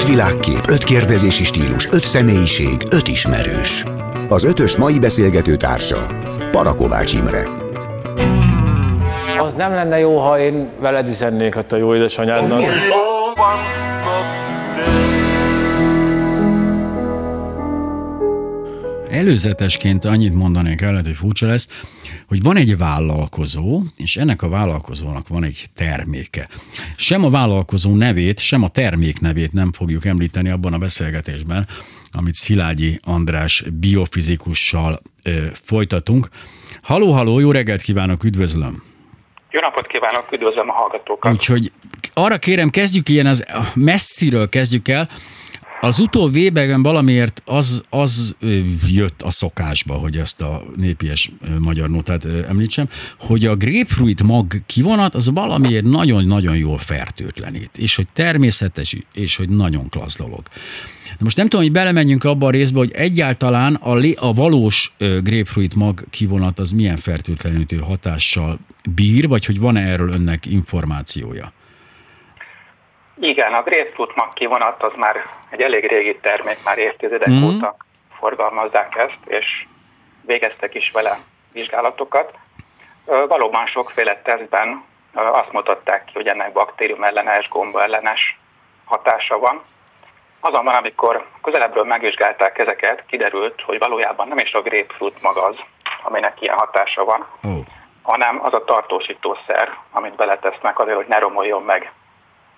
[0.00, 3.84] Öt világkép, öt kérdezési stílus, öt személyiség, öt ismerős.
[4.28, 6.06] Az ötös mai beszélgető társa
[6.50, 7.48] Parakovács Imre.
[9.38, 12.60] Az nem lenne jó, ha én veled üzennék a te jó édesanyádnak.
[19.20, 21.68] Előzetesként annyit mondanék el, hogy furcsa lesz,
[22.28, 26.48] hogy van egy vállalkozó, és ennek a vállalkozónak van egy terméke.
[26.96, 31.66] Sem a vállalkozó nevét, sem a termék nevét nem fogjuk említeni abban a beszélgetésben,
[32.12, 36.28] amit Szilágyi András biofizikussal ö, folytatunk.
[36.82, 38.82] Haló, haló, jó reggelt kívánok, üdvözlöm!
[39.50, 41.32] Jó napot kívánok, üdvözlöm a hallgatókat!
[41.32, 41.72] Úgyhogy
[42.14, 45.08] arra kérem, kezdjük ilyen az messziről kezdjük el,
[45.80, 48.36] az utóbbi években valamiért az, az
[48.86, 55.14] jött a szokásba, hogy ezt a népies magyar notát említsem, hogy a grapefruit mag kivonat
[55.14, 60.42] az valamiért nagyon-nagyon jól fertőtlenít, és hogy természetes, és hogy nagyon klassz dolog.
[61.04, 64.94] De most nem tudom, hogy belemenjünk abba a részbe, hogy egyáltalán a, lé, a valós
[64.98, 68.58] grapefruit mag kivonat az milyen fertőtlenítő hatással
[68.94, 71.52] bír, vagy hogy van-e erről önnek információja?
[73.20, 77.42] Igen, a grapefruit mag kivonat az már egy elég régi termék, már évtizedek mm.
[77.42, 77.76] óta
[78.18, 79.66] forgalmazzák ezt, és
[80.20, 81.18] végeztek is vele
[81.52, 82.34] vizsgálatokat.
[83.04, 88.38] Valóban sokféle tesztben azt mutatták ki, hogy ennek baktérium ellenes, gomba ellenes
[88.84, 89.62] hatása van.
[90.40, 95.56] Azonban, amikor közelebbről megvizsgálták ezeket, kiderült, hogy valójában nem is a grapefruit mag az,
[96.02, 97.58] aminek ilyen hatása van, oh.
[98.02, 101.92] hanem az a tartósítószer, amit beletesznek azért, hogy ne romoljon meg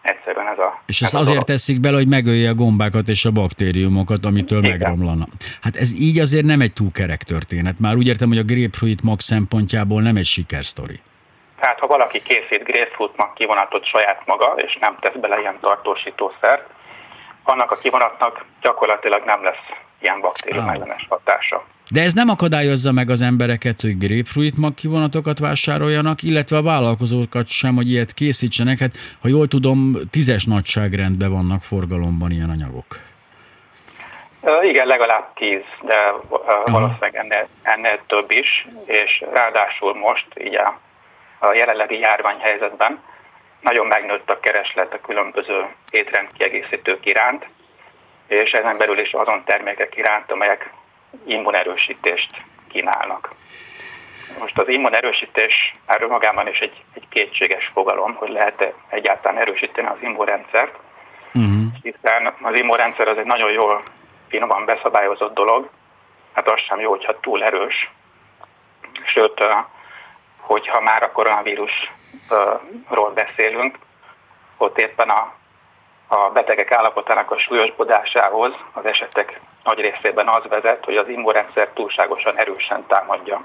[0.02, 0.82] egyszerűen ez a...
[0.86, 1.44] És ezt azért dolog.
[1.44, 4.78] teszik bele, hogy megölje a gombákat és a baktériumokat, amitől Igen.
[4.78, 5.26] megromlana.
[5.62, 7.78] Hát ez így azért nem egy túl kerek történet.
[7.78, 11.00] Már úgy értem, hogy a grapefruit mag szempontjából nem egy sikersztori.
[11.60, 16.68] Tehát ha valaki készít grapefruit mag kivonatot saját maga, és nem tesz bele ilyen tartósítószert,
[17.42, 19.66] annak a kivonatnak gyakorlatilag nem lesz
[20.00, 20.74] ilyen baktérium Ah.
[20.74, 21.64] ellenes hatása.
[21.92, 27.46] De ez nem akadályozza meg az embereket, hogy grapefruit mag kivonatokat vásároljanak, illetve a vállalkozókat
[27.46, 28.78] sem, hogy ilyet készítsenek.
[28.78, 29.78] Hát, ha jól tudom,
[30.10, 32.86] tízes nagyságrendben vannak forgalomban ilyen anyagok.
[34.62, 35.98] Igen, legalább tíz, de
[36.64, 40.78] valószínűleg ennél, ennél több is, és ráadásul most így a,
[41.38, 43.00] a jelenlegi járványhelyzetben
[43.60, 47.46] nagyon megnőtt a kereslet a különböző étrendkiegészítők iránt,
[48.26, 50.70] és ezen belül is azon termékek iránt, amelyek
[51.24, 52.30] immunerősítést
[52.68, 53.30] kínálnak.
[54.38, 59.98] Most az immunerősítés már magában is egy, egy kétséges fogalom, hogy lehet-e egyáltalán erősíteni az
[60.00, 60.78] immunrendszert,
[61.34, 61.64] Uh-huh.
[61.82, 63.82] hiszen az immunrendszer az egy nagyon jól
[64.28, 65.70] finoman beszabályozott dolog,
[66.32, 67.90] hát az sem jó, hogyha túl erős.
[69.04, 69.46] Sőt,
[70.40, 73.78] hogyha már a koronavírusról beszélünk,
[74.56, 75.34] ott éppen a,
[76.12, 82.38] a betegek állapotának a súlyosbodásához az esetek nagy részében az vezet, hogy az immunrendszer túlságosan
[82.38, 83.44] erősen támadja.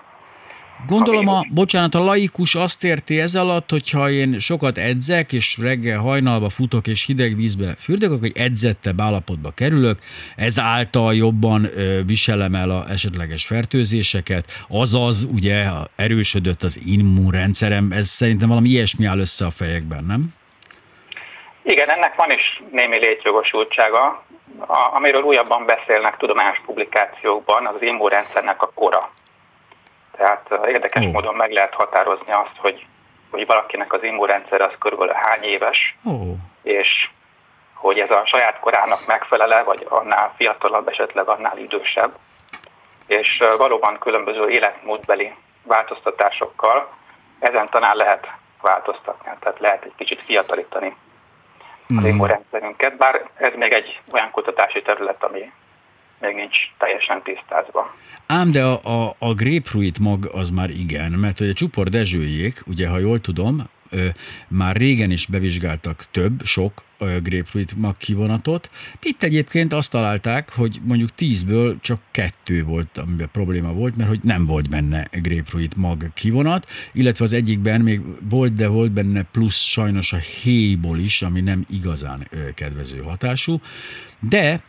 [0.87, 5.99] Gondolom a, bocsánat, a laikus azt érti ez alatt, hogyha én sokat edzek, és reggel
[5.99, 9.99] hajnalba futok, és hideg vízbe fürdök, akkor egy edzettebb állapotba kerülök,
[10.35, 11.67] ezáltal jobban
[12.05, 19.19] viselem el a esetleges fertőzéseket, azaz ugye erősödött az immunrendszerem, ez szerintem valami ilyesmi áll
[19.19, 20.36] össze a fejekben, nem?
[21.69, 24.23] Igen, ennek van is némi létjogosultsága,
[24.67, 29.09] a- amiről újabban beszélnek tudományos publikációkban, az immunrendszernek a kora.
[30.17, 31.11] Tehát érdekes Ó.
[31.11, 32.85] módon meg lehet határozni azt, hogy,
[33.31, 36.11] hogy valakinek az immunrendszer az körülbelül hány éves, Ó,
[36.63, 37.09] és
[37.73, 42.17] hogy ez a saját korának megfelele, vagy annál fiatalabb, esetleg annál idősebb.
[43.07, 45.33] És valóban különböző életmódbeli
[45.63, 46.89] változtatásokkal
[47.39, 48.27] ezen talán lehet
[48.61, 50.95] változtatni, tehát lehet egy kicsit fiatalítani
[51.87, 55.51] az immunrendszerünket, bár ez még egy olyan kutatási terület, ami
[56.19, 57.95] még nincs teljesen tisztázva.
[58.27, 62.61] Ám de a, a, a grapefruit mag az már igen, mert hogy a csupor Dezsőjék,
[62.65, 63.69] ugye ha jól tudom,
[64.47, 68.69] már régen is bevizsgáltak több, sok grapefruit mag kivonatot.
[69.01, 74.19] Itt egyébként azt találták, hogy mondjuk tízből csak kettő volt, amiben probléma volt, mert hogy
[74.23, 79.61] nem volt benne grapefruit mag kivonat, illetve az egyikben még volt, de volt benne plusz
[79.61, 83.61] sajnos a héjból is, ami nem igazán kedvező hatású.
[84.19, 84.63] De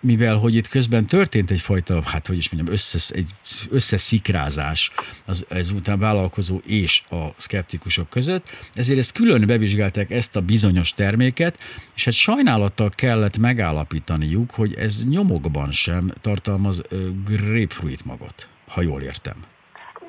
[0.00, 3.30] mivel hogy itt közben történt egyfajta, hát hogy is mondjam, összes, egy
[3.70, 4.92] összeszikrázás
[5.26, 8.44] az ezután vállalkozó és a szkeptikusok között,
[8.74, 11.58] ezért ezt külön bevizsgálták ezt a bizonyos terméket,
[11.94, 16.82] és hát sajnálattal kellett megállapítaniuk, hogy ez nyomokban sem tartalmaz
[17.26, 19.36] grapefruit magot, ha jól értem.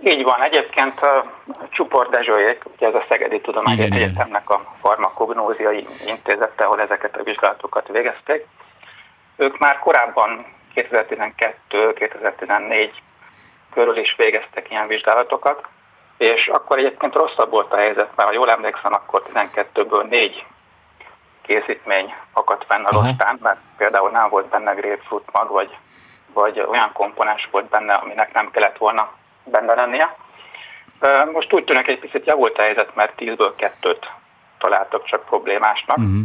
[0.04, 6.64] Így van, egyébként a Csupor Dezsőjék, ugye ez a Szegedi Tudományi Egyetemnek a farmakognóziai intézete,
[6.64, 8.46] ahol ezeket a vizsgálatokat végezték.
[9.40, 10.46] Ők már korábban
[10.76, 12.90] 2012-2014
[13.74, 15.68] körül is végeztek ilyen vizsgálatokat,
[16.18, 20.46] és akkor egyébként rosszabb volt a helyzet, mert ha jól emlékszem, akkor 12-ből 4
[21.42, 25.78] készítmény akadt fenn a rostán, mert például nem volt benne grapefruit mag, vagy,
[26.34, 29.14] vagy olyan komponens volt benne, aminek nem kellett volna
[29.44, 30.16] benne lennie.
[31.32, 34.12] Most úgy tűnik, egy picit javult a helyzet, mert 10-ből kettőt
[34.58, 35.98] találtak csak problémásnak.
[35.98, 36.22] Uh-huh.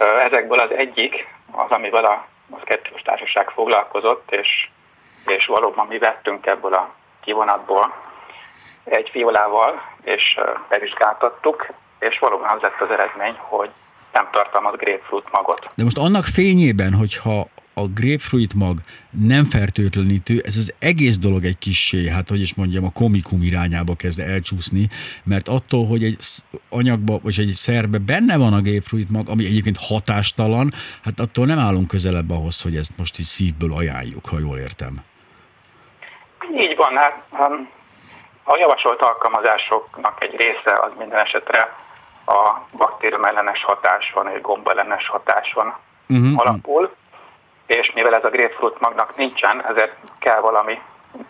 [0.00, 2.26] Ezekből az egyik, az, amivel a,
[2.64, 4.68] kettős társaság foglalkozott, és,
[5.26, 7.94] és valóban mi vettünk ebből a kivonatból
[8.84, 11.66] egy fiolával, és bevizsgáltattuk,
[11.98, 13.70] és valóban az lett az eredmény, hogy
[14.12, 15.70] nem tartalmaz grapefruit magot.
[15.74, 17.46] De most annak fényében, hogyha
[17.80, 18.78] a grapefruit mag
[19.10, 23.94] nem fertőtlenítő, ez az egész dolog egy kissé, hát hogy is mondjam, a komikum irányába
[23.94, 24.88] kezd elcsúszni,
[25.24, 26.16] mert attól, hogy egy
[26.68, 30.72] anyagba, vagy egy szerbe benne van a grapefruit mag, ami egyébként hatástalan,
[31.04, 34.94] hát attól nem állunk közelebb ahhoz, hogy ezt most is szívből ajánljuk, ha jól értem.
[36.60, 37.68] Így van, hát um,
[38.44, 41.76] a javasolt alkalmazásoknak egy része az minden esetre
[42.26, 45.74] a baktérium ellenes hatáson és gomba ellenes hatáson
[46.08, 46.40] uh-huh.
[46.40, 46.94] alapul,
[47.76, 50.80] és mivel ez a grapefruit magnak nincsen, ezért kell, valami,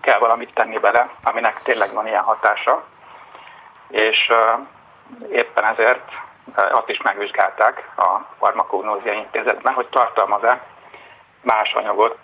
[0.01, 2.85] kell valamit tenni bele, aminek tényleg van ilyen hatása,
[3.89, 4.31] és
[5.31, 6.09] éppen ezért
[6.55, 10.63] azt is megvizsgálták a farmakognózia intézetben, hogy tartalmaz-e
[11.43, 12.19] más anyagot,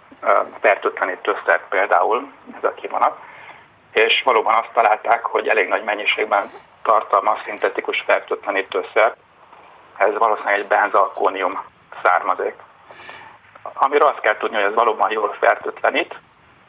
[0.61, 3.19] fertőtlenítőszert például, ez a kivonat,
[3.93, 6.51] és valóban azt találták, hogy elég nagy mennyiségben
[6.83, 9.15] tartalmaz szintetikus fertőtlenítőszer,
[9.97, 11.61] ez valószínűleg egy benzalkónium
[12.03, 12.55] származék.
[13.79, 16.15] Amiről azt kell tudni, hogy ez valóban jól fertőtlenít,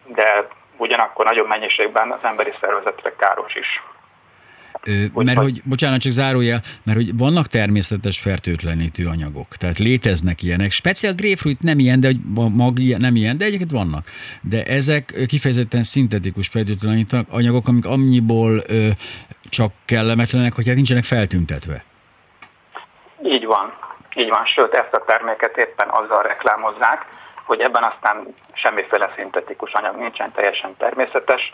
[0.07, 3.81] de ugyanakkor nagyobb mennyiségben az emberi szervezetre káros is.
[4.83, 10.71] Ö, mert hogy, bocsánat, csak zárójel, mert hogy vannak természetes fertőtlenítő anyagok, tehát léteznek ilyenek.
[10.71, 14.05] Speciál grapefruit nem ilyen, de mag nem ilyen, de egyébként vannak.
[14.41, 18.87] De ezek kifejezetten szintetikus fertőtlenítő anyagok, amik annyiból ö,
[19.49, 21.83] csak kellemetlenek, hogy hát nincsenek feltüntetve.
[23.23, 23.73] Így van.
[24.17, 27.05] Így van, sőt ezt a terméket éppen azzal reklámozzák,
[27.43, 31.53] hogy ebben aztán semmiféle szintetikus anyag nincsen, teljesen természetes,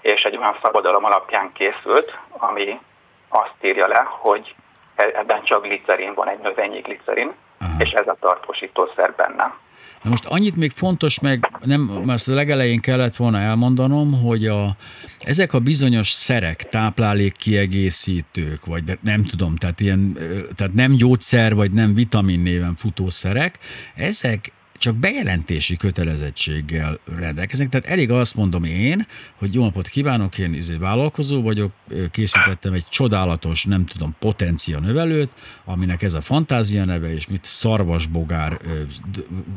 [0.00, 2.80] és egy olyan szabadalom alapján készült, ami
[3.28, 4.54] azt írja le, hogy
[4.94, 7.70] e- ebben csak glicerin van, egy növényi glicerin, Aha.
[7.78, 9.54] és ez a tartósítószer benne.
[10.02, 14.76] Na most annyit még fontos, meg nem, azt a legelején kellett volna elmondanom, hogy a,
[15.20, 20.18] ezek a bizonyos szerek, táplálék kiegészítők, vagy nem tudom, tehát, ilyen,
[20.54, 23.58] tehát nem gyógyszer, vagy nem vitamin néven futó szerek,
[23.94, 27.68] ezek csak bejelentési kötelezettséggel rendelkeznek.
[27.68, 31.72] Tehát elég azt mondom én, hogy jó napot kívánok, én izé vállalkozó vagyok,
[32.10, 35.30] készítettem egy csodálatos, nem tudom, potencia növelőt,
[35.64, 38.58] aminek ez a fantázia neve, és mit szarvasbogár,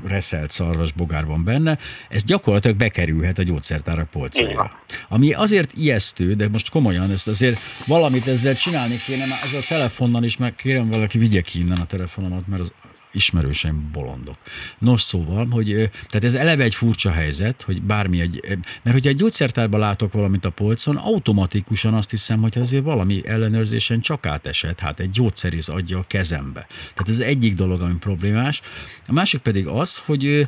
[0.05, 1.77] reszelt szarvasbogár van benne,
[2.09, 4.71] ez gyakorlatilag bekerülhet a gyógyszertárak polcaira.
[5.09, 9.65] Ami azért ijesztő, de most komolyan ezt azért valamit ezzel csinálni kéne, mert ez a
[9.67, 12.73] telefonnal is, meg kérem valaki vigye ki innen a telefonomat, mert az
[13.11, 14.37] ismerőseim bolondok.
[14.79, 15.67] Nos, szóval, hogy
[16.09, 18.41] tehát ez eleve egy furcsa helyzet, hogy bármi egy,
[18.83, 23.99] mert hogyha egy gyógyszertárban látok valamit a polcon, automatikusan azt hiszem, hogy azért valami ellenőrzésen
[23.99, 26.67] csak átesett, hát egy gyógyszerész adja a kezembe.
[26.93, 28.61] Tehát ez egyik dolog, ami problémás.
[29.07, 30.47] A másik pedig az, hogy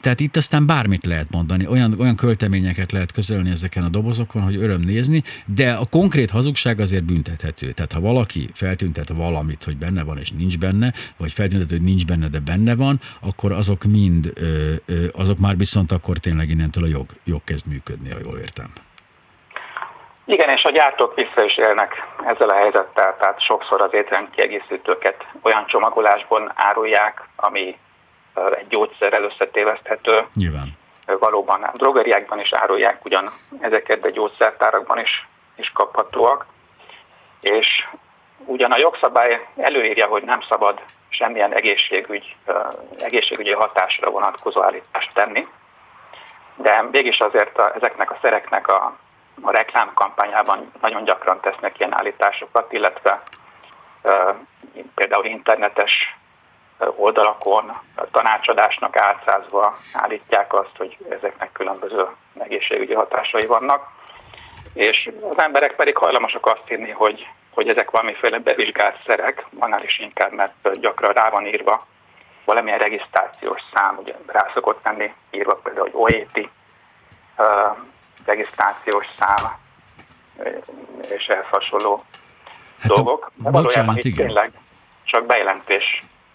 [0.00, 4.56] tehát itt aztán bármit lehet mondani, olyan, olyan költeményeket lehet közölni ezeken a dobozokon, hogy
[4.56, 5.22] öröm nézni,
[5.56, 7.70] de a konkrét hazugság azért büntethető.
[7.70, 12.06] Tehát ha valaki feltüntet valamit, hogy benne van és nincs benne, vagy feltüntet, hogy nincs
[12.06, 16.84] benne, de benne van, akkor azok mind, ö, ö, azok már viszont akkor tényleg innentől
[16.84, 18.70] a jog, jog kezd működni, ha jól értem.
[20.26, 21.92] Igen, és a gyártók vissza is élnek
[22.26, 27.76] ezzel a helyzettel, tehát sokszor az étrendkiegészítőket olyan csomagolásban árulják, ami
[28.34, 30.26] egy gyógyszerrel összetéveszthető.
[30.34, 30.78] Nyilván.
[31.06, 36.46] Valóban a drogeriákban is árulják ugyan ezeket, de gyógyszertárakban is, is kaphatóak.
[37.40, 37.86] És
[38.44, 42.36] ugyan a jogszabály előírja, hogy nem szabad semmilyen egészségügy,
[42.98, 45.46] egészségügyi hatásra vonatkozó állítást tenni,
[46.56, 48.96] de mégis azért a, ezeknek a szereknek a,
[49.42, 53.22] a reklámkampányában nagyon gyakran tesznek ilyen állításokat, illetve
[54.02, 54.36] e,
[54.94, 56.16] például internetes
[56.96, 57.72] oldalakon
[58.10, 62.06] tanácsadásnak álcázva állítják azt, hogy ezeknek különböző
[62.38, 63.86] egészségügyi hatásai vannak.
[64.74, 69.98] És az emberek pedig hajlamosak azt hinni, hogy, hogy ezek valamiféle bevizsgált szerek, annál is
[69.98, 71.86] inkább, mert gyakran rá van írva
[72.44, 76.48] valamilyen regisztrációs szám, ugye rá szokott lenni írva például, hogy OET,
[78.24, 79.62] regisztrációs szám
[81.10, 82.04] és ehhez hasonló
[82.80, 83.30] Hát a- dolgok.
[83.36, 84.26] Valójában bocsánat, igen.
[84.26, 84.52] tényleg
[85.04, 85.26] csak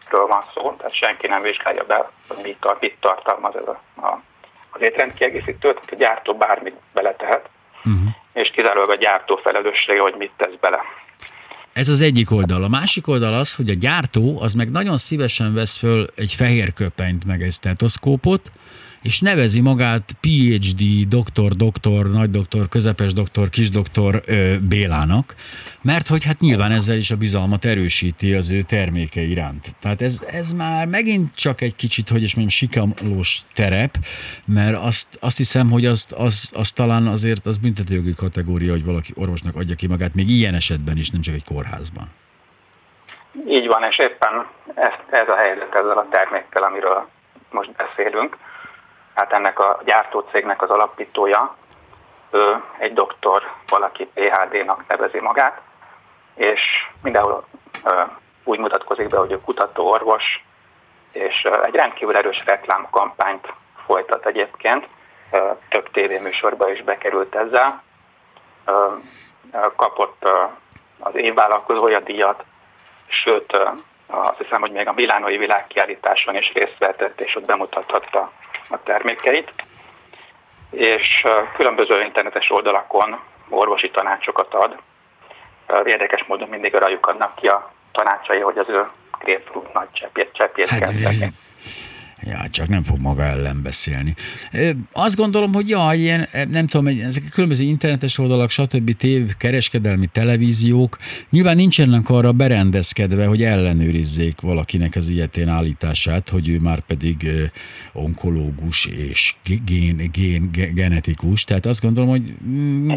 [0.10, 3.82] bejelentésről van szó, tehát senki nem vizsgálja be, hogy mit, tar- mit tartalmaz ez a,
[4.06, 4.22] a,
[4.70, 7.50] az étrendkiegészítő, tehát a gyártó bármit beletehet,
[7.84, 8.10] Uh-huh.
[8.34, 10.80] és kizárólag a gyártó felelőssége, hogy mit tesz bele.
[11.74, 12.64] Ez az egyik oldal.
[12.64, 16.74] A másik oldal az, hogy a gyártó az meg nagyon szívesen vesz föl egy fehér
[16.74, 18.52] köpenyt, meg egy stetoszkópot,
[19.02, 24.22] és nevezi magát PhD, doktor, doktor, nagy doktor, közepes doktor, kis doktor
[24.70, 25.36] Bélának,
[25.82, 29.76] mert hogy hát nyilván ezzel is a bizalmat erősíti az ő terméke iránt.
[29.82, 33.96] Tehát ez, ez már megint csak egy kicsit, hogy is mondjam, sikamlós terep,
[34.46, 39.14] mert azt, azt hiszem, hogy azt, az, az talán azért az büntetőjogi kategória, hogy valaki
[39.16, 42.08] orvosnak adja ki magát, még ilyen esetben is, nem csak egy kórházban.
[43.48, 47.08] Így van, és éppen ez, ez a helyzet ezzel a termékkel, amiről
[47.52, 48.38] most beszélünk.
[49.14, 51.56] Hát ennek a gyártócégnek az alapítója,
[52.32, 55.62] ő egy doktor, valaki PHD-nak nevezi magát,
[56.36, 56.62] és
[57.02, 57.48] mindenhol
[58.44, 60.24] úgy mutatkozik be, hogy ő kutató orvos,
[61.12, 63.54] és egy rendkívül erős reklámkampányt
[63.86, 64.88] folytat egyébként,
[65.70, 67.84] több tévéműsorba is bekerült ezzel,
[69.76, 70.30] kapott
[71.00, 72.44] az évvállalkozója díjat,
[73.08, 73.60] sőt,
[74.08, 78.32] azt hiszem, hogy még a Milánoi világkiállításon is részt vehetett, és ott bemutathatta
[78.70, 79.54] a termékeit.
[80.72, 81.24] És
[81.56, 84.78] különböző internetes oldalakon orvosi tanácsokat ad.
[85.84, 88.88] Érdekes módon mindig rajuk adnak ki a tanácsai, hogy az ő
[89.20, 91.34] grapefruit nagy cseppjét, cseppjét Hát, kell tenni.
[92.24, 94.16] Ja, csak nem fog maga ellen beszélni.
[94.92, 98.96] Azt gondolom, hogy ja, ilyen, nem tudom, ezek a különböző internetes oldalak, stb.
[98.96, 100.98] tév, kereskedelmi televíziók
[101.30, 107.28] nyilván nincsenek arra berendezkedve, hogy ellenőrizzék valakinek az ilyetén állítását, hogy ő már pedig
[107.94, 109.36] onkológus és
[109.66, 111.44] gén, gén, ge- genetikus.
[111.44, 112.92] Tehát azt gondolom, hogy mm,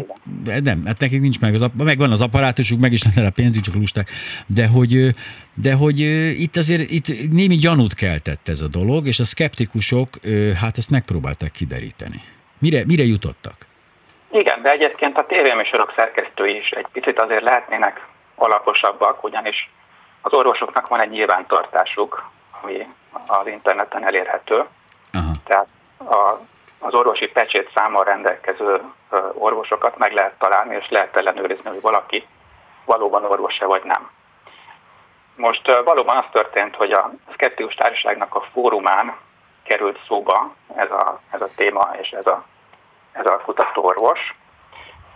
[0.63, 3.63] nem, hát nekik nincs meg az, ap- megvan az apparátusuk, meg is lenne a pénzük,
[3.63, 4.09] csak lusták,
[4.47, 5.15] de hogy,
[5.53, 5.99] de hogy
[6.39, 10.09] itt azért itt némi gyanút keltett ez a dolog, és a szkeptikusok
[10.61, 12.21] hát ezt megpróbálták kideríteni.
[12.57, 13.55] Mire, mire jutottak?
[14.31, 19.69] Igen, de egyébként a tévéműsorok szerkesztői is egy picit azért lehetnének alaposabbak, ugyanis
[20.21, 22.29] az orvosoknak van egy nyilvántartásuk,
[22.61, 22.87] ami
[23.27, 24.63] az interneten elérhető.
[25.11, 25.31] Aha.
[25.43, 25.67] Tehát
[25.97, 26.39] a,
[26.79, 28.81] az orvosi pecsét számmal rendelkező
[29.33, 32.25] orvosokat meg lehet találni, és lehet ellenőrizni, hogy valaki
[32.85, 34.09] valóban orvos-e vagy nem.
[35.35, 39.15] Most valóban az történt, hogy a Szkeptikus Társaságnak a fórumán
[39.63, 42.45] került szóba ez a, ez a téma és ez a,
[43.11, 44.33] ez a kutatóorvos,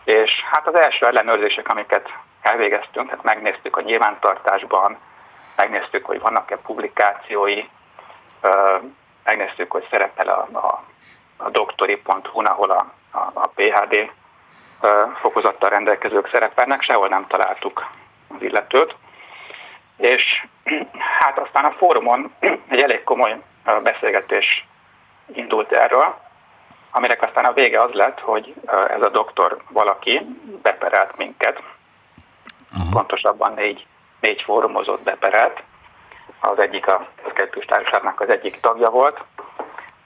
[0.04, 2.10] és hát az első ellenőrzések, amiket
[2.42, 4.98] elvégeztünk, hát megnéztük a nyilvántartásban,
[5.56, 7.70] megnéztük, hogy vannak-e publikációi,
[9.24, 10.84] megnéztük, hogy szerepel a, a,
[11.38, 14.12] a doktori.hu-n, ahol a, a, a PHD
[15.22, 17.86] fokozattal rendelkezők szerepelnek, sehol nem találtuk
[18.28, 18.96] az illetőt.
[19.98, 20.46] És
[21.20, 22.34] hát aztán a fórumon
[22.70, 23.42] egy elég komoly
[23.84, 24.68] beszélgetés
[25.34, 26.16] indult erről,
[26.92, 30.22] aminek aztán a vége az lett, hogy ez a doktor valaki
[30.62, 31.62] beperelt minket,
[32.74, 32.89] Aha.
[32.89, 33.86] pontosabban négy,
[34.20, 35.63] négy fórumozott beperelt,
[36.39, 39.24] az egyik a kettős társaságnak az egyik tagja volt,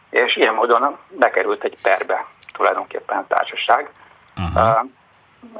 [0.09, 3.89] és ilyen módon bekerült egy perbe tulajdonképpen a társaság.
[4.35, 4.85] Aha.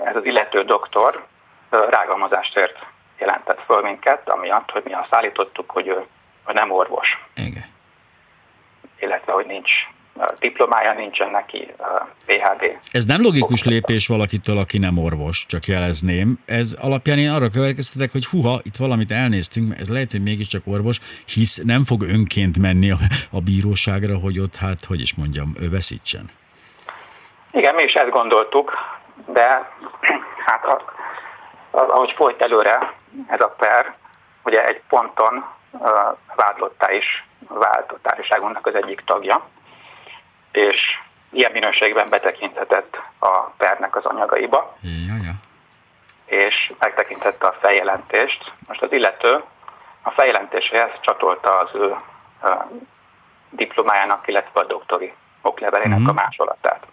[0.03, 1.25] Ez az illető doktor
[1.69, 2.79] rágalmazásért
[3.21, 6.05] jelentett föl minket, amiatt, hogy mi azt állítottuk, hogy ő,
[6.47, 7.65] ő nem orvos, Igen.
[8.99, 9.71] illetve hogy nincs
[10.39, 11.73] diplomája, nincsen neki
[12.25, 12.77] PhD.
[12.91, 16.39] Ez nem logikus lépés valakitől, aki nem orvos, csak jelezném.
[16.45, 20.99] Ez alapján én arra következtetek, hogy huha, itt valamit elnéztünk, ez lehet, hogy mégiscsak orvos,
[21.25, 22.97] hisz nem fog önként menni a,
[23.31, 26.29] a bíróságra, hogy ott, hát, hogy is mondjam, ő veszítsen.
[27.51, 28.71] Igen, mi is ezt gondoltuk,
[29.25, 29.47] de
[30.45, 30.83] hát
[31.71, 32.93] ahogy folyt előre
[33.27, 33.95] ez a per,
[34.43, 35.45] ugye egy ponton
[36.35, 39.47] vádlottá is vált a társaságunknak az egyik tagja,
[40.51, 40.77] és
[41.29, 44.75] ilyen minőségben betekinthetett a pernek az anyagaiba,
[46.25, 48.51] és megtekintette a feljelentést.
[48.67, 49.43] Most az illető
[50.01, 51.95] a feljelentéséhez csatolta az ő
[53.49, 56.09] diplomájának, illetve a doktori oklevelének Mhm.
[56.09, 56.85] a másolatát.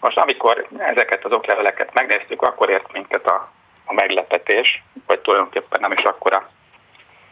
[0.00, 3.48] Most amikor ezeket az okleveleket megnéztük, akkor ért minket a,
[3.90, 6.48] a meglepetés, vagy tulajdonképpen nem is akkora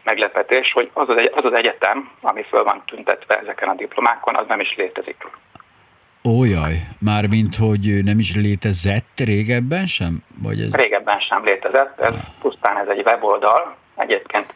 [0.03, 4.35] meglepetés, hogy az az, egy, az az egyetem, ami föl van tüntetve ezeken a diplomákon,
[4.35, 5.27] az nem is létezik.
[6.23, 10.23] Ó, jaj, mármint, hogy nem is létezett régebben sem?
[10.41, 10.75] Vagy ez...
[10.75, 14.53] Régebben sem létezett, ez pusztán ez egy weboldal, egyébként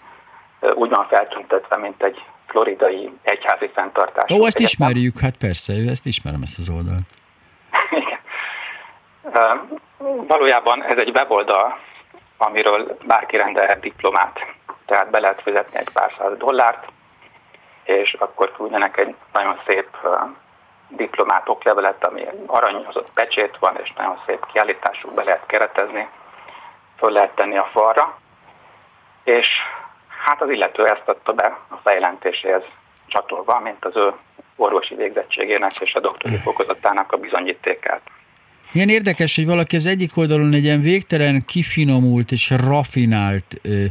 [0.74, 2.18] úgy van feltüntetve, mint egy
[2.48, 4.32] floridai egyházi fenntartás.
[4.32, 7.08] Ó, ezt ismerjük, hát persze, ezt ismerem ezt az oldalt.
[8.02, 8.20] Igen.
[10.28, 11.80] Valójában ez egy weboldal,
[12.46, 14.46] amiről bárki rendelhet diplomát.
[14.86, 16.88] Tehát be lehet fizetni egy pár száz dollárt,
[17.84, 19.90] és akkor küldenek egy nagyon szép
[20.88, 26.08] diplomát, oklevelet, ami aranyozott pecsét van, és nagyon szép kiállítású, be lehet keretezni,
[26.98, 28.18] föl lehet tenni a falra,
[29.24, 29.48] és
[30.26, 32.64] hát az illető ezt adta be a fejlentéséhez
[33.08, 34.14] csatolva, mint az ő
[34.56, 38.02] orvosi végzettségének és a doktori fokozatának a bizonyítékát.
[38.76, 43.86] Ilyen érdekes, hogy valaki az egyik oldalon egy ilyen végtelen, kifinomult és rafinált ö,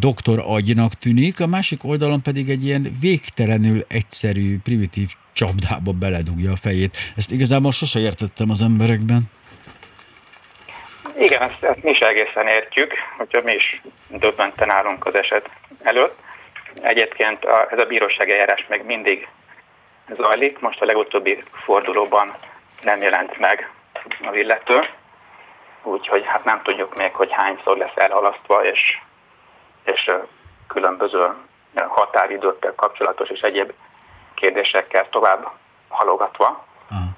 [0.00, 6.56] doktor agynak tűnik, a másik oldalon pedig egy ilyen végtelenül egyszerű, primitív csapdába beledugja a
[6.56, 6.96] fejét.
[7.16, 9.22] Ezt igazából sose értettem az emberekben.
[11.18, 15.50] Igen, ezt, ezt mi is egészen értjük, hogyha mi is döbbenten állunk az eset
[15.82, 16.16] előtt.
[16.82, 19.28] Egyébként a, ez a bírósági eljárás még mindig
[20.16, 22.34] zajlik, most a legutóbbi fordulóban
[22.82, 23.70] nem jelent meg
[24.20, 24.88] az illető,
[25.82, 28.98] úgyhogy hát nem tudjuk még, hogy hányszor lesz elhalasztva, és,
[29.84, 30.10] és
[30.68, 31.34] különböző
[31.88, 33.72] határidőkkel kapcsolatos és egyéb
[34.34, 35.50] kérdésekkel tovább
[35.88, 36.64] halogatva.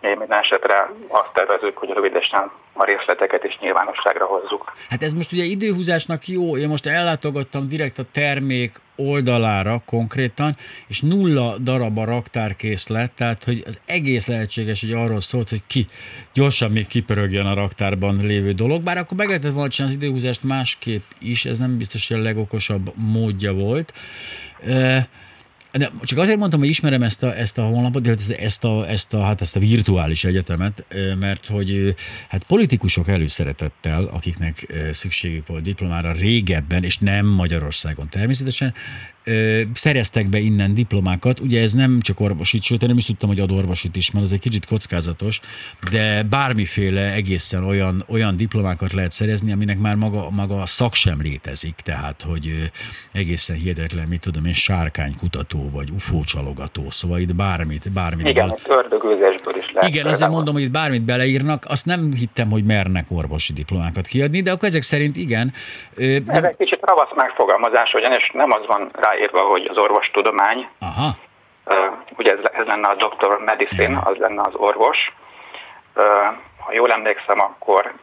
[0.05, 4.73] Mi minden esetre azt tervezünk, hogy rövidesen a részleteket is nyilvánosságra hozzuk.
[4.89, 10.57] Hát ez most ugye időhúzásnak jó, én most ellátogattam direkt a termék oldalára konkrétan,
[10.87, 15.87] és nulla darab a raktárkészlet, tehát hogy az egész lehetséges, hogy arról szólt, hogy ki
[16.33, 20.43] gyorsan még kipörögjön a raktárban lévő dolog, bár akkor meg lehetett volna csinálni az időhúzást
[20.43, 23.93] másképp is, ez nem biztos, hogy a legokosabb módja volt.
[25.79, 29.15] De csak azért mondtam, hogy ismerem ezt a, ezt a honlapot, ezt, ezt, a, ezt,
[29.15, 30.85] a, hát ezt a virtuális egyetemet,
[31.21, 31.95] mert hogy
[32.29, 38.75] hát politikusok előszeretettel, akiknek szükségük volt diplomára régebben, és nem Magyarországon természetesen,
[39.75, 41.41] szereztek be innen diplomákat.
[41.41, 44.25] Ugye ez nem csak orvosit, sőt, én nem is tudtam, hogy ad orvosit is, mert
[44.25, 45.41] ez egy kicsit kockázatos,
[45.91, 51.21] de bármiféle egészen olyan, olyan diplomákat lehet szerezni, aminek már maga, maga a szak sem
[51.23, 52.71] létezik, tehát, hogy
[53.13, 58.29] egészen hihetetlen, mit tudom én, sárkánykutató vagy UFO csalogató, szóval itt bármit, bármit.
[58.29, 59.34] Igen, bele...
[59.47, 59.91] ördögőzésből is lehet.
[59.91, 64.51] Igen, azért mondom, hogy bármit beleírnak, azt nem hittem, hogy mernek orvosi diplomákat kiadni, de
[64.51, 65.53] akkor ezek szerint igen.
[66.27, 70.69] Ez egy kicsit ravasz megfogalmazás, ugyanis nem az van rá ráírva, hogy az orvostudomány.
[70.79, 71.17] Aha.
[72.17, 74.99] Ugye ez, ez lenne a Doctor Medicine, az lenne az orvos.
[76.59, 77.95] Ha jól emlékszem, akkor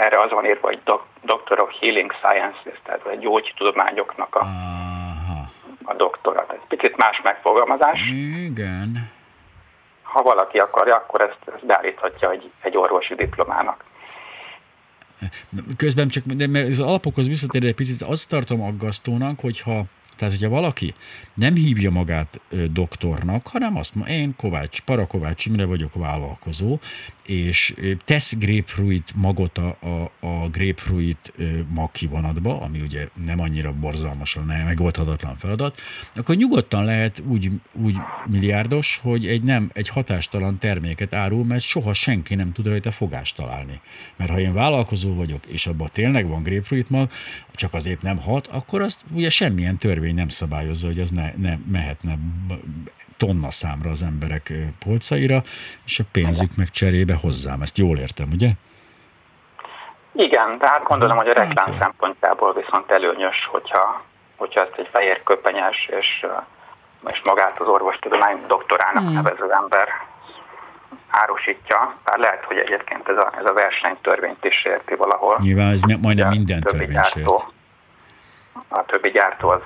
[0.00, 0.80] erre az van írva, hogy
[1.22, 5.50] Doctor of Healing Sciences, tehát a gyógytudományoknak a, Aha.
[5.84, 6.46] a doktora.
[6.48, 8.00] Ez picit más megfogalmazás.
[8.44, 9.10] Igen.
[10.12, 13.84] Ha valaki akarja, akkor ezt, ezt beállíthatja egy, egy orvosi diplomának.
[15.76, 19.82] Közben csak, de mert az alapokhoz visszatérve egy picit, azt tartom aggasztónak, hogyha
[20.20, 20.94] tehát, hogyha valaki
[21.34, 22.40] nem hívja magát
[22.72, 26.78] doktornak, hanem azt mondja, én Kovács, Parakovács Imre vagyok vállalkozó,
[27.26, 31.32] és tesz grapefruit magot a, a, a grapefruit
[31.68, 35.80] mag kivonatba, ami ugye nem annyira borzalmasan, nem megoldhatatlan feladat,
[36.14, 41.92] akkor nyugodtan lehet úgy, úgy milliárdos, hogy egy nem egy hatástalan terméket árul, mert soha
[41.92, 43.80] senki nem tud rajta fogást találni.
[44.16, 47.10] Mert ha én vállalkozó vagyok, és abban tényleg van grapefruit mag,
[47.52, 51.54] csak azért nem hat, akkor azt ugye semmilyen törvény nem szabályozza, hogy az ne, ne
[51.72, 52.14] mehetne
[53.16, 54.52] tonna számra az emberek
[54.84, 55.42] polcaira,
[55.84, 57.62] és a pénzük meg cserébe hozzám.
[57.62, 58.50] Ezt jól értem, ugye?
[60.12, 64.02] Igen, de hát gondolom, hogy a hát reklám hát, szempontjából viszont előnyös, hogyha,
[64.36, 66.26] hogyha ezt egy fehér köpenyes és,
[67.06, 69.12] és magát az orvostudomány doktorának hmm.
[69.12, 69.88] nevező ember
[71.10, 75.36] árusítja, bár lehet, hogy egyébként ez a, ez a versenytörvényt is érti valahol.
[75.40, 76.96] Nyilván ez majdnem minden törvény
[78.68, 79.62] A többi gyártó az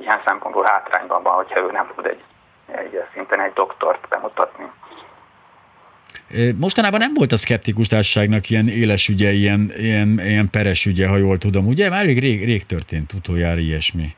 [0.00, 2.22] ilyen szempontból hátrányban van, hogyha ő nem tud egy,
[2.66, 4.64] egy szinten egy doktort bemutatni.
[6.58, 11.16] Mostanában nem volt a szkeptikus társaságnak ilyen éles ügye, ilyen, ilyen, ilyen peres ügye, ha
[11.16, 11.90] jól tudom, ugye?
[11.90, 14.16] Már elég rég, rég történt utoljára ilyesmi.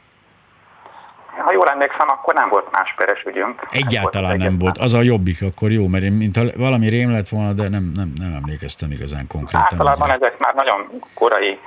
[1.39, 3.67] Ha jól emlékszem, akkor nem volt más peres ügyünk.
[3.71, 4.79] Egyáltalán nem, nem volt.
[4.79, 8.13] Az a jobbik, akkor jó, mert én mint valami rém lett volna, de nem, nem,
[8.19, 9.63] nem emlékeztem igazán konkrétan.
[9.71, 11.59] Általában ezek már nagyon korai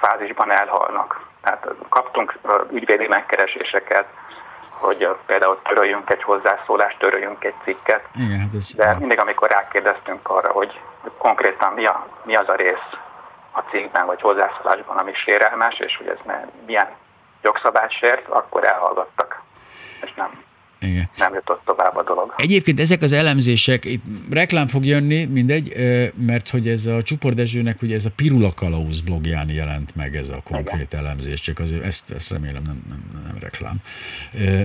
[0.00, 1.27] fázisban elhalnak.
[1.48, 2.38] Tehát kaptunk
[2.72, 4.06] ügyvédi megkereséseket,
[4.70, 8.04] hogy például töröljünk egy hozzászólást, töröljünk egy cikket.
[8.14, 10.80] Igen, hát ez de mindig, amikor rákérdeztünk arra, hogy
[11.18, 12.88] konkrétan mi, a, mi az a rész
[13.52, 16.18] a cikkben vagy hozzászólásban, ami sérelmes, és hogy ez
[16.66, 16.88] milyen
[17.42, 19.42] jogszabályt sért, akkor elhallgattak,
[20.02, 20.42] és nem
[20.80, 21.08] igen.
[21.16, 22.34] nem jutott tovább a dolog.
[22.36, 25.72] Egyébként ezek az elemzések, itt reklám fog jönni, mindegy,
[26.16, 30.30] mert hogy ez a Csupor Dezsőnek, ugye ez a Pirula Kalauz blogján jelent meg ez
[30.30, 31.04] a konkrét Igen.
[31.04, 33.76] elemzés, csak azért ezt, ezt remélem nem, nem, nem reklám.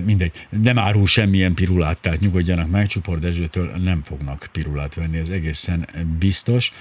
[0.04, 5.28] Mindegy, nem árul semmilyen pirulát, tehát nyugodjanak meg, Csupor Dezsőtől nem fognak pirulát venni, ez
[5.28, 6.72] egészen biztos.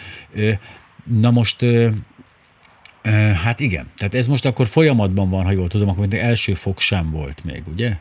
[1.03, 1.65] Na most,
[3.43, 7.11] hát igen, tehát ez most akkor folyamatban van, ha jól tudom, akkor első fok sem
[7.11, 7.97] volt még, ugye?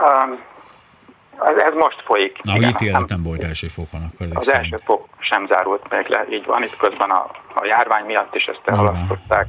[0.00, 0.38] Um,
[1.56, 2.42] ez, most folyik.
[2.42, 4.64] Na, igen, ítélet nem volt első fokon, akkor Az szerint.
[4.64, 6.62] első fok sem zárult meg le, így van.
[6.62, 9.46] Itt közben a, a járvány miatt is ezt elhalasztották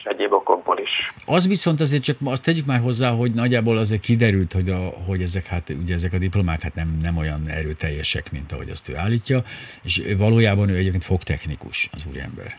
[0.00, 1.12] és egyéb okokból is.
[1.26, 5.22] Az viszont azért csak azt tegyük már hozzá, hogy nagyjából azért kiderült, hogy, a, hogy
[5.22, 8.96] ezek, hát, ugye ezek a diplomák hát nem, nem olyan erőteljesek, mint ahogy azt ő
[8.96, 9.42] állítja,
[9.82, 12.56] és valójában ő egyébként fogtechnikus, az úriember.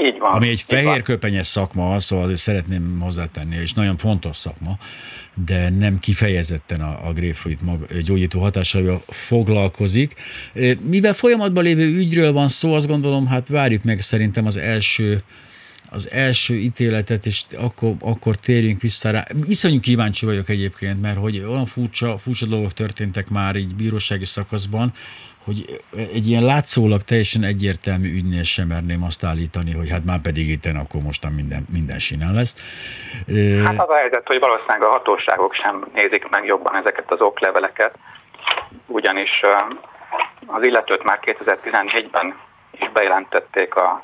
[0.00, 0.32] Így van.
[0.32, 4.78] Ami egy fehér köpenyes szakma, szóval azért szeretném hozzátenni, és nagyon fontos szakma,
[5.46, 10.14] de nem kifejezetten a, a grapefruit mag, gyógyító hatásaival foglalkozik.
[10.82, 15.22] Mivel folyamatban lévő ügyről van szó, azt gondolom, hát várjuk meg szerintem az első
[15.90, 19.26] az első ítéletet, és akkor, akkor térjünk vissza rá.
[19.46, 24.92] Iszonyú kíváncsi vagyok egyébként, mert hogy olyan furcsa, furcsa dolgok történtek már így bírósági szakaszban,
[25.48, 30.48] hogy egy ilyen látszólag teljesen egyértelmű ügynél sem merném azt állítani, hogy hát már pedig
[30.48, 32.54] itt akkor mostan minden, minden sinen lesz.
[33.64, 37.98] Hát az a helyzet, hogy valószínűleg a hatóságok sem nézik meg jobban ezeket az okleveleket,
[38.86, 39.30] ugyanis
[40.46, 42.38] az illetőt már 2014-ben
[42.70, 44.02] is bejelentették a,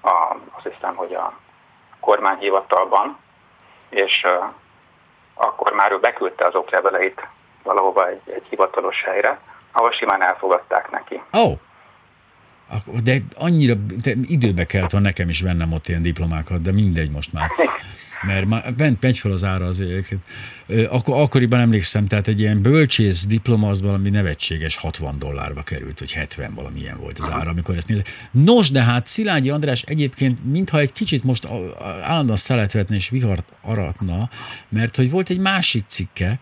[0.00, 1.38] a, azt hiszem, hogy a
[2.00, 3.18] kormányhivatalban,
[3.88, 4.26] és
[5.34, 7.26] akkor már ő beküldte az okleveleit
[7.62, 9.38] valahova egy, egy hivatalos helyre,
[9.72, 11.20] ahol simán elfogadták neki.
[11.32, 11.58] Ó, oh.
[13.02, 17.32] De annyira de időbe kellett van nekem is vennem ott ilyen diplomákat, de mindegy most
[17.32, 17.50] már.
[18.26, 20.14] Mert már bent megy fel az ára azért.
[20.88, 26.12] Akkor, akkoriban emlékszem, tehát egy ilyen bölcsész diploma az valami nevetséges 60 dollárba került, vagy
[26.12, 28.08] 70 valamilyen volt az ára, amikor ezt nézek.
[28.30, 31.48] Nos, de hát Szilágyi András egyébként mintha egy kicsit most
[32.02, 34.30] állandóan szelet vetne és vihart aratna,
[34.68, 36.38] mert hogy volt egy másik cikke,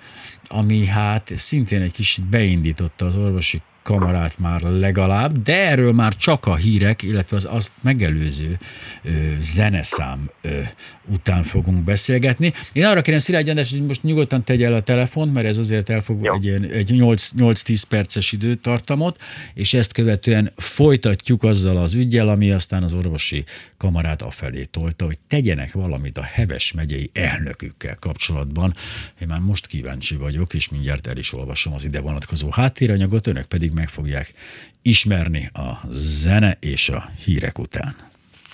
[0.49, 6.47] ami hát szintén egy kicsit beindította az orvosi kamarát már legalább, de erről már csak
[6.47, 8.59] a hírek, illetve az azt megelőző
[9.03, 10.61] ö, zeneszám ö,
[11.11, 12.53] után fogunk beszélgetni.
[12.73, 15.91] Én arra kérem Szilágy András, hogy most nyugodtan tegye el a telefont, mert ez azért
[15.91, 16.35] elfog Jó.
[16.35, 19.21] egy, egy 8-10 perces időtartamot,
[19.55, 23.45] és ezt követően folytatjuk azzal az ügyel, ami aztán az orvosi
[23.77, 28.75] kamarát afelé tolta, hogy tegyenek valamit a Heves megyei elnökükkel kapcsolatban.
[29.21, 33.47] Én már most kíváncsi vagyok, és mindjárt el is olvasom az ide vonatkozó háttéranyagot, önök
[33.47, 34.33] pedig meg fogják
[34.83, 37.97] ismerni a zene és a hírek után.